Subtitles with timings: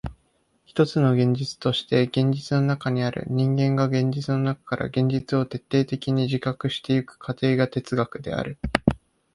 [0.65, 8.57] ひとつの現実として現実の中にある人間が現実の中から現実を徹底的に自覚してゆく過程が哲学である。